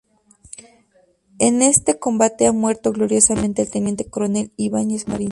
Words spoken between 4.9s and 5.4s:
Marín.